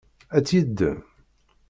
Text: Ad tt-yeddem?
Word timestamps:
Ad 0.35 0.43
tt-yeddem? 0.43 0.97